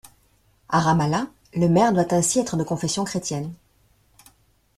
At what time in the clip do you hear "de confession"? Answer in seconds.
2.57-3.03